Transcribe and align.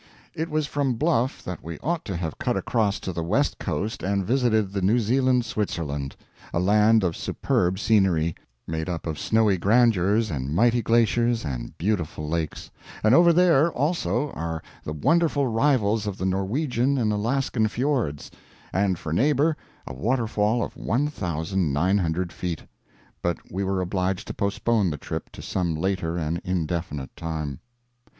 It 0.33 0.49
was 0.49 0.65
from 0.65 0.95
Bluff 0.95 1.43
that 1.43 1.63
we 1.63 1.77
ought 1.77 2.03
to 2.05 2.17
have 2.17 2.39
cut 2.39 2.57
across 2.57 2.99
to 3.01 3.13
the 3.13 3.21
west 3.21 3.59
coast 3.59 4.01
and 4.01 4.25
visited 4.25 4.71
the 4.73 4.81
New 4.81 4.97
Zealand 4.97 5.45
Switzerland, 5.45 6.15
a 6.51 6.59
land 6.59 7.03
of 7.03 7.15
superb 7.15 7.77
scenery, 7.77 8.33
made 8.65 8.89
up 8.89 9.05
of 9.05 9.19
snowy 9.19 9.59
grandeurs, 9.59 10.31
anal 10.31 10.49
mighty 10.49 10.81
glaciers, 10.81 11.45
and 11.45 11.77
beautiful 11.77 12.27
lakes; 12.27 12.71
and 13.03 13.13
over 13.13 13.31
there, 13.31 13.71
also, 13.71 14.31
are 14.31 14.63
the 14.83 14.91
wonderful 14.91 15.45
rivals 15.45 16.07
of 16.07 16.17
the 16.17 16.25
Norwegian 16.25 16.97
and 16.97 17.13
Alaskan 17.13 17.67
fiords; 17.67 18.31
and 18.73 18.97
for 18.97 19.13
neighbor, 19.13 19.55
a 19.85 19.93
waterfall 19.93 20.63
of 20.63 20.75
1,900 20.75 22.33
feet; 22.33 22.63
but 23.21 23.37
we 23.51 23.63
were 23.63 23.81
obliged 23.81 24.25
to 24.29 24.33
postpone 24.33 24.89
the 24.89 24.97
trip 24.97 25.31
to 25.33 25.43
some 25.43 25.75
later 25.75 26.17
and 26.17 26.41
indefinite 26.43 27.15
time. 27.15 27.59